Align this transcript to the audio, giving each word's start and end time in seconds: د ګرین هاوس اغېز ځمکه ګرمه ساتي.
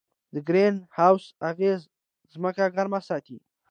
د 0.33 0.35
ګرین 0.47 0.75
هاوس 0.97 1.25
اغېز 1.49 1.81
ځمکه 2.33 2.63
ګرمه 2.75 2.99
ساتي. 3.07 3.37